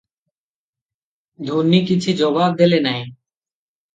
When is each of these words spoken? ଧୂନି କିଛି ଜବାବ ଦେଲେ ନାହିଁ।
ଧୂନି 1.49 1.81
କିଛି 1.91 2.15
ଜବାବ 2.21 2.47
ଦେଲେ 2.63 2.79
ନାହିଁ। 2.87 3.03